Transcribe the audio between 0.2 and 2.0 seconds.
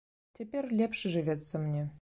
Цяпер лепш жывецца мне.